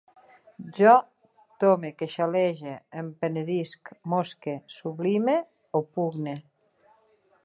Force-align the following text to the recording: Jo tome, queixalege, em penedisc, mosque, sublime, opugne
Jo 0.77 0.93
tome, 1.63 1.91
queixalege, 1.99 2.73
em 3.01 3.11
penedisc, 3.21 3.93
mosque, 4.15 4.55
sublime, 4.79 5.37
opugne 5.83 6.35